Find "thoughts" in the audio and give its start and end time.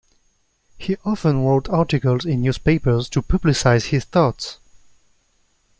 4.03-4.57